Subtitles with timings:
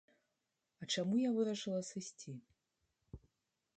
[0.83, 2.31] А чаму я вырашыла сысці?